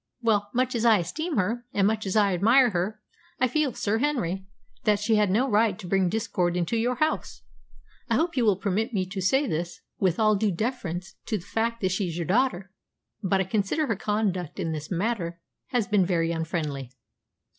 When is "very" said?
16.03-16.31